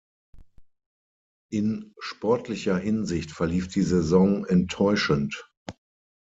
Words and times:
In 1.51 1.93
sportlicher 1.99 2.75
Hinsicht 2.79 3.29
verlief 3.29 3.67
die 3.67 3.83
Saison 3.83 4.45
enttäuschend. 4.47 5.47